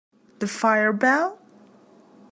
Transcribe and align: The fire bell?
The 0.39 0.47
fire 0.47 0.93
bell? 0.93 1.37